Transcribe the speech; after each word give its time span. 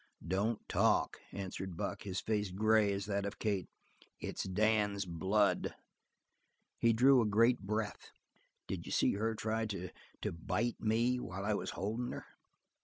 "Don't 0.27 0.67
talk," 0.67 1.19
answered 1.31 1.77
Buck, 1.77 2.01
his 2.01 2.19
face 2.21 2.49
gray 2.49 2.91
as 2.91 3.05
that 3.05 3.23
of 3.23 3.37
Kate. 3.37 3.67
"It's 4.19 4.41
Dan's 4.45 5.05
blood." 5.05 5.75
He 6.79 6.91
drew 6.91 7.21
a 7.21 7.25
great 7.27 7.59
breath. 7.59 8.09
"Did 8.65 8.87
you 8.87 8.91
see 8.91 9.13
her 9.13 9.35
try 9.35 9.67
to 9.67 9.91
to 10.23 10.31
bite 10.31 10.79
me 10.79 11.19
while 11.19 11.45
I 11.45 11.53
was 11.53 11.69
holdin' 11.77 12.13
her?" 12.13 12.25